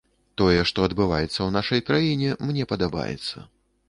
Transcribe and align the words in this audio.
Тое, 0.41 0.61
што 0.69 0.85
адбываецца 0.87 1.29
ў 1.43 1.49
нашай 1.57 1.83
краіне, 1.89 2.31
мне 2.47 2.65
падабаецца. 2.73 3.45